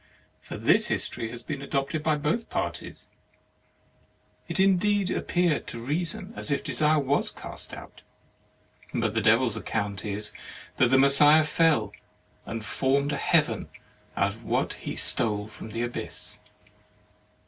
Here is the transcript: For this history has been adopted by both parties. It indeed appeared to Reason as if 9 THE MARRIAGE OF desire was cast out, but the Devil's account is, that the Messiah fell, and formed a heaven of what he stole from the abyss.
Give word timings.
For 0.41 0.57
this 0.57 0.87
history 0.87 1.29
has 1.29 1.43
been 1.43 1.61
adopted 1.61 2.01
by 2.01 2.15
both 2.15 2.49
parties. 2.49 3.05
It 4.47 4.59
indeed 4.59 5.11
appeared 5.11 5.67
to 5.67 5.79
Reason 5.79 6.33
as 6.35 6.49
if 6.49 6.61
9 6.61 6.63
THE 6.63 6.63
MARRIAGE 6.63 6.63
OF 6.63 6.65
desire 6.65 6.99
was 6.99 7.31
cast 7.31 7.73
out, 7.75 8.01
but 8.95 9.13
the 9.13 9.21
Devil's 9.21 9.55
account 9.57 10.03
is, 10.03 10.33
that 10.77 10.87
the 10.87 10.97
Messiah 10.97 11.43
fell, 11.43 11.91
and 12.47 12.65
formed 12.65 13.11
a 13.11 13.17
heaven 13.17 13.69
of 14.15 14.43
what 14.43 14.73
he 14.73 14.95
stole 14.95 15.47
from 15.47 15.69
the 15.69 15.83
abyss. 15.83 16.39